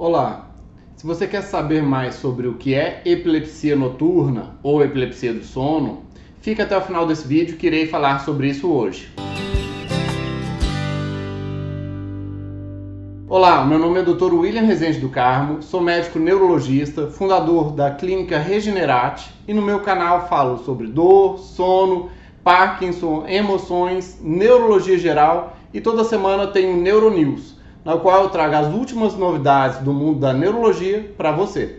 [0.00, 0.50] Olá!
[0.94, 6.04] Se você quer saber mais sobre o que é epilepsia noturna ou epilepsia do sono,
[6.40, 9.12] fica até o final desse vídeo que irei falar sobre isso hoje.
[13.28, 14.34] Olá, meu nome é Dr.
[14.34, 20.28] William Rezende do Carmo, sou médico neurologista, fundador da clínica Regenerate e no meu canal
[20.28, 22.08] falo sobre dor, sono,
[22.44, 27.57] Parkinson, emoções, neurologia geral e toda semana tenho Neuronews
[27.88, 31.76] na qual eu trago as últimas novidades do mundo da neurologia para você.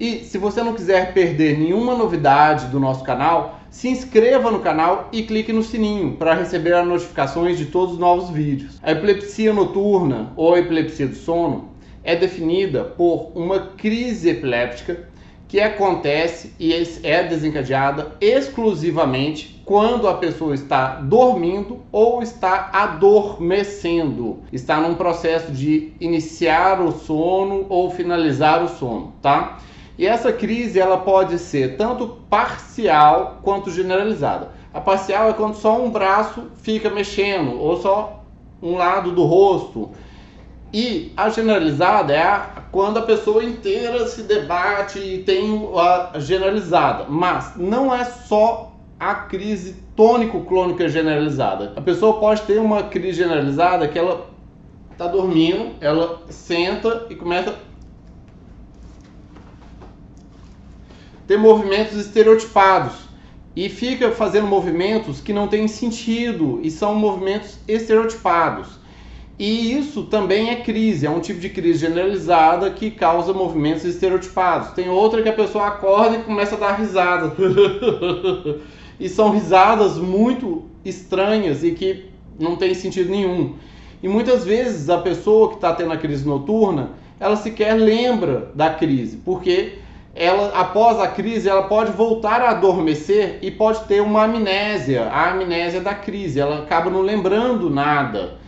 [0.00, 5.10] E se você não quiser perder nenhuma novidade do nosso canal, se inscreva no canal
[5.12, 8.80] e clique no sininho para receber as notificações de todos os novos vídeos.
[8.82, 11.68] A epilepsia noturna ou epilepsia do sono
[12.02, 15.10] é definida por uma crise epiléptica
[15.54, 16.72] que acontece e
[17.04, 25.92] é desencadeada exclusivamente quando a pessoa está dormindo ou está adormecendo, está num processo de
[26.00, 29.60] iniciar o sono ou finalizar o sono, tá?
[29.96, 34.50] E essa crise ela pode ser tanto parcial quanto generalizada.
[34.72, 38.24] A parcial é quando só um braço fica mexendo ou só
[38.60, 39.92] um lado do rosto.
[40.76, 47.04] E a generalizada é a quando a pessoa inteira se debate e tem a generalizada.
[47.08, 51.74] Mas não é só a crise tônico-clônica generalizada.
[51.76, 54.28] A pessoa pode ter uma crise generalizada que ela
[54.90, 57.54] está dormindo, ela senta e começa a
[61.28, 62.94] ter movimentos estereotipados
[63.54, 68.82] e fica fazendo movimentos que não têm sentido e são movimentos estereotipados.
[69.38, 74.70] E isso também é crise, é um tipo de crise generalizada que causa movimentos estereotipados.
[74.70, 77.32] Tem outra que a pessoa acorda e começa a dar risada.
[78.98, 82.04] e são risadas muito estranhas e que
[82.38, 83.54] não tem sentido nenhum.
[84.00, 88.70] E muitas vezes a pessoa que está tendo a crise noturna, ela sequer lembra da
[88.70, 89.78] crise, porque
[90.14, 95.32] ela, após a crise, ela pode voltar a adormecer e pode ter uma amnésia, a
[95.32, 96.38] amnésia da crise.
[96.38, 98.43] Ela acaba não lembrando nada.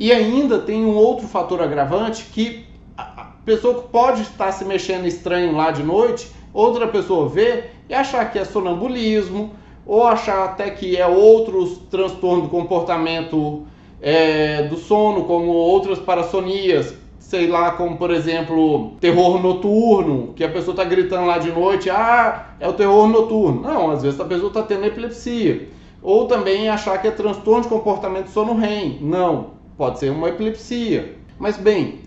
[0.00, 2.64] E ainda tem um outro fator agravante que
[2.96, 8.32] a pessoa pode estar se mexendo estranho lá de noite, outra pessoa vê e achar
[8.32, 9.50] que é sonambulismo,
[9.84, 13.66] ou achar até que é outros transtornos do comportamento
[14.00, 20.48] é, do sono, como outras parassonias, sei lá, como por exemplo, terror noturno, que a
[20.48, 23.60] pessoa está gritando lá de noite, ah, é o terror noturno.
[23.60, 25.68] Não, às vezes a pessoa está tendo epilepsia.
[26.02, 28.96] Ou também achar que é transtorno de comportamento sono-REM.
[29.02, 31.16] Não, pode ser uma epilepsia.
[31.38, 32.00] Mas bem,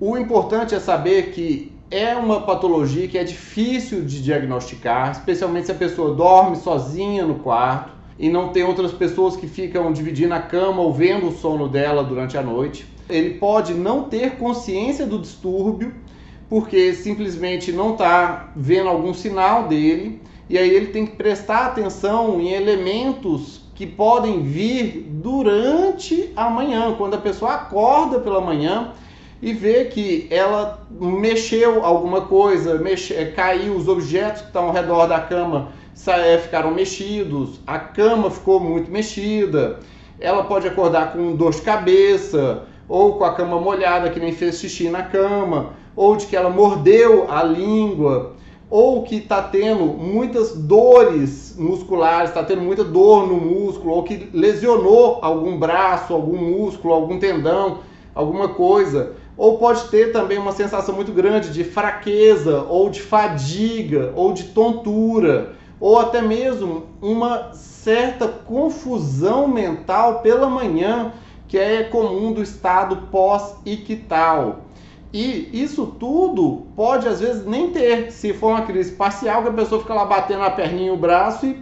[0.00, 5.70] o importante é saber que é uma patologia que é difícil de diagnosticar, especialmente se
[5.70, 10.40] a pessoa dorme sozinha no quarto e não tem outras pessoas que ficam dividindo a
[10.40, 12.84] cama ou vendo o sono dela durante a noite.
[13.08, 15.94] Ele pode não ter consciência do distúrbio
[16.48, 22.40] porque simplesmente não está vendo algum sinal dele e aí ele tem que prestar atenção
[22.40, 28.92] em elementos que podem vir durante a manhã, quando a pessoa acorda pela manhã
[29.40, 34.72] e vê que ela mexeu alguma coisa, mexe, é, caiu, os objetos que estão ao
[34.72, 35.68] redor da cama
[36.08, 39.78] é, ficaram mexidos, a cama ficou muito mexida,
[40.18, 44.58] ela pode acordar com dor de cabeça, ou com a cama molhada que nem fez
[44.58, 48.34] xixi na cama, ou de que ela mordeu a língua,
[48.70, 54.30] ou que está tendo muitas dores musculares, está tendo muita dor no músculo, ou que
[54.32, 57.78] lesionou algum braço, algum músculo, algum tendão,
[58.14, 59.14] alguma coisa.
[59.36, 64.44] Ou pode ter também uma sensação muito grande de fraqueza, ou de fadiga, ou de
[64.44, 71.12] tontura, ou até mesmo uma certa confusão mental pela manhã,
[71.48, 74.60] que é comum do estado pós-ictal.
[75.12, 79.52] E isso tudo pode às vezes nem ter, se for uma crise parcial, que a
[79.52, 81.58] pessoa fica lá batendo a perninha e o braço e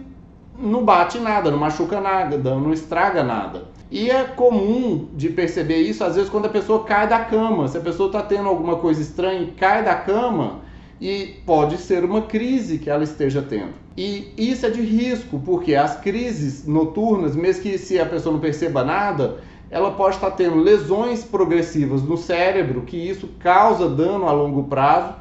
[0.57, 3.63] não bate nada, não machuca nada, não estraga nada.
[3.89, 7.67] E é comum de perceber isso às vezes quando a pessoa cai da cama.
[7.67, 10.59] Se a pessoa está tendo alguma coisa estranha e cai da cama,
[11.01, 13.73] e pode ser uma crise que ela esteja tendo.
[13.95, 18.39] E isso é de risco, porque as crises noturnas, mesmo que se a pessoa não
[18.39, 19.37] perceba nada,
[19.71, 25.13] ela pode estar tendo lesões progressivas no cérebro, que isso causa dano a longo prazo.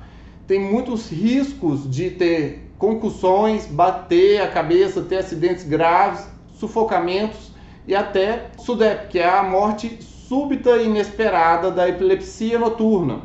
[0.47, 7.53] Tem muitos riscos de ter concussões, bater a cabeça, ter acidentes graves, sufocamentos
[7.87, 13.23] e até SUDEP, que é a morte súbita e inesperada da epilepsia noturna.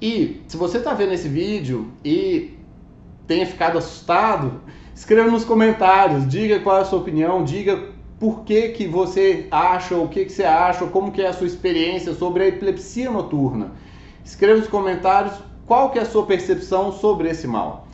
[0.00, 2.56] E se você está vendo esse vídeo e
[3.26, 4.60] tenha ficado assustado,
[4.94, 7.91] escreva nos comentários, diga qual é a sua opinião, diga
[8.22, 11.48] por que, que você acha, o que, que você acha, como que é a sua
[11.48, 13.72] experiência sobre a epilepsia noturna.
[14.24, 15.34] Escreva nos comentários
[15.66, 17.88] qual que é a sua percepção sobre esse mal.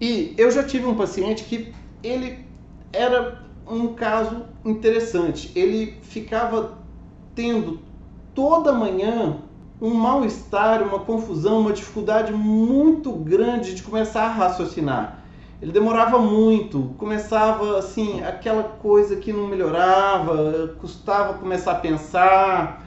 [0.00, 1.74] E eu já tive um paciente que
[2.04, 2.38] ele
[2.92, 5.50] era um caso interessante.
[5.56, 6.78] Ele ficava
[7.34, 7.80] tendo
[8.32, 9.38] toda manhã
[9.82, 15.23] um mal-estar, uma confusão, uma dificuldade muito grande de começar a raciocinar.
[15.64, 22.86] Ele demorava muito, começava assim, aquela coisa que não melhorava, custava começar a pensar,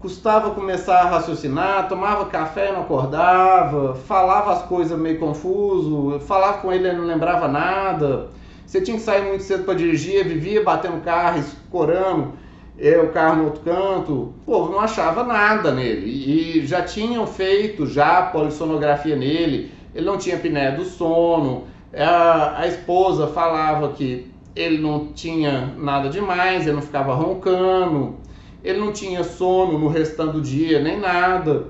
[0.00, 6.58] custava começar a raciocinar, tomava café e não acordava, falava as coisas meio confuso, falava
[6.58, 8.26] com ele e não lembrava nada.
[8.66, 12.32] Você tinha que sair muito cedo para dirigir, vivia batendo carro, escorando
[12.76, 14.12] é, o carro no outro canto.
[14.12, 16.04] O povo não achava nada nele.
[16.08, 19.70] E já tinham feito já polissonografia nele.
[19.94, 21.75] Ele não tinha piné do sono.
[21.94, 28.16] A, esposa falava que ele não tinha nada demais, ele não ficava roncando,
[28.64, 31.68] ele não tinha sono no restante do dia, nem nada.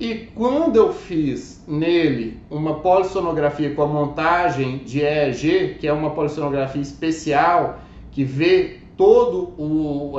[0.00, 6.10] E quando eu fiz nele uma polissonografia com a montagem de EEG, que é uma
[6.10, 7.80] polissonografia especial
[8.12, 10.14] que vê todo o,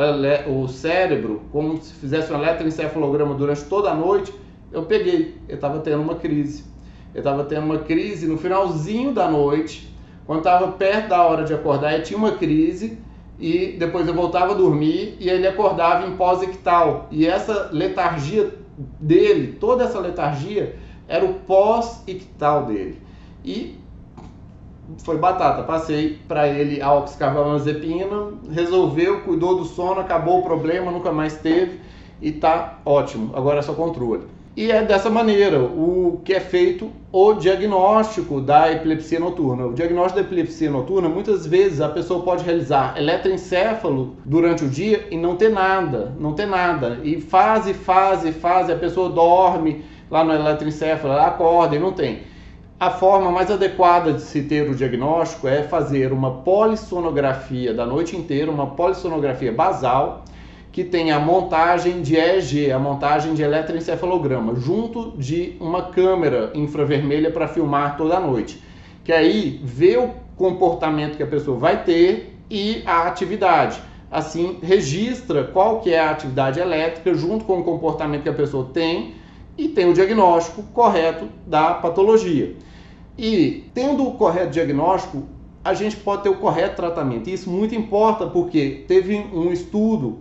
[0.47, 4.33] o cérebro como se fizesse um eletroencefalograma durante toda a noite,
[4.71, 6.63] eu peguei, ele estava tendo uma crise.
[7.11, 9.89] Ele estava tendo uma crise no finalzinho da noite,
[10.25, 12.99] quando estava perto da hora de acordar, ele tinha uma crise
[13.39, 17.07] e depois eu voltava a dormir e ele acordava em pós-ictal.
[17.09, 18.53] E essa letargia
[18.99, 20.75] dele, toda essa letargia,
[21.07, 23.01] era o pós-ictal dele.
[23.43, 23.79] E
[25.03, 31.11] foi batata, passei para ele a oxcarbamazepina, resolveu, cuidou do sono, acabou o problema, nunca
[31.11, 31.79] mais teve
[32.21, 33.31] e tá ótimo.
[33.35, 34.25] Agora é só controle.
[34.59, 39.67] E é dessa maneira o que é feito o diagnóstico da epilepsia noturna.
[39.67, 45.07] O diagnóstico da epilepsia noturna, muitas vezes a pessoa pode realizar eletroencefalo durante o dia
[45.09, 46.99] e não ter nada, não ter nada.
[47.05, 52.23] E fase, fase, fase, a pessoa dorme lá no eletroencefalo, ela acorda e não tem.
[52.77, 58.17] A forma mais adequada de se ter o diagnóstico é fazer uma polissonografia da noite
[58.17, 60.25] inteira, uma polissonografia basal,
[60.71, 67.31] que tem a montagem de EEG, a montagem de eletroencefalograma, junto de uma câmera infravermelha
[67.31, 68.61] para filmar toda a noite.
[69.03, 73.81] Que aí vê o comportamento que a pessoa vai ter e a atividade.
[74.11, 78.69] Assim, registra qual que é a atividade elétrica junto com o comportamento que a pessoa
[78.73, 79.15] tem
[79.57, 82.55] e tem o diagnóstico correto da patologia.
[83.17, 85.23] E tendo o correto diagnóstico,
[85.63, 87.29] a gente pode ter o correto tratamento.
[87.29, 90.19] Isso muito importa porque teve um estudo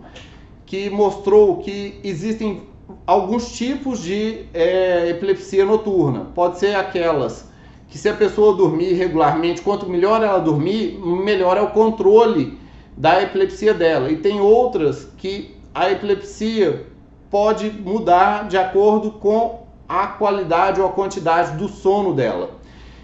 [0.69, 2.61] que mostrou que existem
[3.07, 6.27] alguns tipos de é, epilepsia noturna.
[6.35, 7.49] Pode ser aquelas
[7.87, 12.55] que se a pessoa dormir regularmente, quanto melhor ela dormir, melhor é o controle
[12.95, 14.11] da epilepsia dela.
[14.11, 16.85] E tem outras que a epilepsia
[17.31, 22.51] pode mudar de acordo com a qualidade ou a quantidade do sono dela.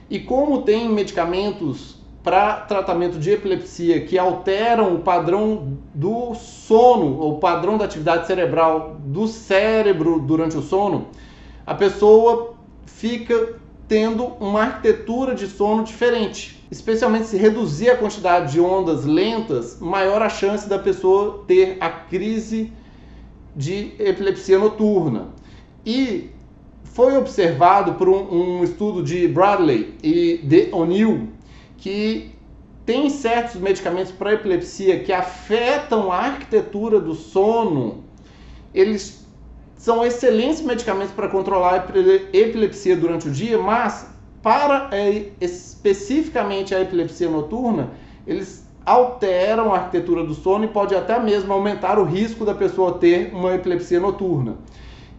[0.08, 7.38] E como tem medicamentos para tratamento de epilepsia que alteram o padrão do sono, ou
[7.38, 11.10] padrão da atividade cerebral do cérebro durante o sono,
[11.68, 12.56] a pessoa
[12.88, 16.66] fica tendo uma arquitetura de sono diferente.
[16.72, 21.92] Especialmente se reduzir a quantidade de ondas lentas, maior a chance da pessoa ter a
[21.92, 22.74] crise
[23.56, 25.28] de epilepsia noturna.
[25.86, 26.32] E
[26.86, 31.35] foi observado por um, um estudo de Bradley e de O'Neill
[31.78, 32.32] que
[32.86, 38.04] tem certos medicamentos para epilepsia que afetam a arquitetura do sono,
[38.74, 39.26] eles
[39.76, 44.10] são excelentes medicamentos para controlar a epilepsia durante o dia, mas
[44.42, 47.90] para é, especificamente a epilepsia noturna,
[48.28, 53.00] eles alteram a arquitetura do sono e pode até mesmo aumentar o risco da pessoa
[53.00, 54.58] ter uma epilepsia noturna.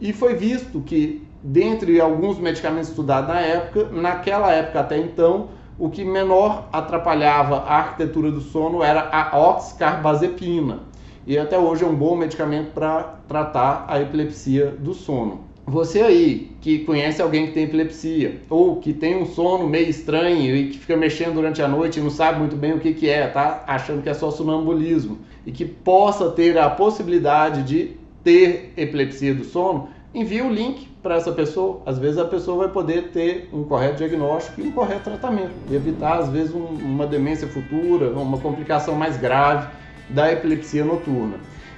[0.00, 5.48] E foi visto que, dentre alguns medicamentos estudados na época, naquela época até então,
[5.78, 10.80] o que menor atrapalhava a arquitetura do sono era a oxcarbazepina.
[11.26, 15.44] E até hoje é um bom medicamento para tratar a epilepsia do sono.
[15.66, 20.54] Você aí que conhece alguém que tem epilepsia ou que tem um sono meio estranho
[20.54, 23.10] e que fica mexendo durante a noite e não sabe muito bem o que, que
[23.10, 28.72] é, tá achando que é só sonambulismo e que possa ter a possibilidade de ter
[28.76, 31.82] epilepsia do sono, envie o link para essa pessoa.
[31.84, 35.74] Às vezes a pessoa vai poder ter um correto diagnóstico e um correto tratamento, e
[35.74, 39.68] evitar às vezes um, uma demência futura, uma complicação mais grave
[40.08, 41.34] da epilepsia noturna.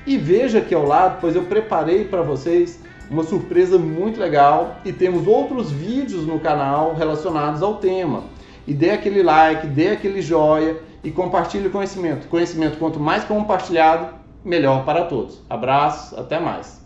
[0.06, 2.80] E veja aqui ao lado, pois eu preparei para vocês
[3.10, 8.22] uma surpresa muito legal e temos outros vídeos no canal relacionados ao tema.
[8.68, 12.28] E dê aquele like, dê aquele joia e compartilhe o conhecimento.
[12.28, 14.14] Conhecimento quanto mais compartilhado,
[14.44, 15.42] melhor para todos.
[15.50, 16.78] Abraços, até mais.